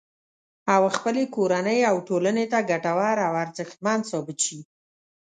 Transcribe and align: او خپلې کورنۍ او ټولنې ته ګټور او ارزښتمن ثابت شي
او 0.75 0.83
خپلې 0.95 1.23
کورنۍ 1.35 1.79
او 1.89 1.95
ټولنې 2.07 2.45
ته 2.51 2.59
ګټور 2.69 3.15
او 3.27 3.33
ارزښتمن 3.43 3.99
ثابت 4.09 4.37
شي 4.45 4.59